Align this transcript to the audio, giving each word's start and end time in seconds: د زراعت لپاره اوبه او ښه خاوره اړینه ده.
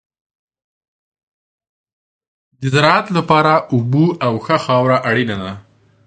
د 2.59 2.61
زراعت 2.73 3.07
لپاره 3.17 3.53
اوبه 3.73 4.05
او 4.25 4.33
ښه 4.45 4.57
خاوره 4.65 4.97
اړینه 5.09 5.35
ده. 5.43 5.51